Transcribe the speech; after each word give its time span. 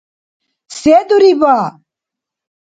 Се 0.77 0.95
дуриба? 1.11 1.55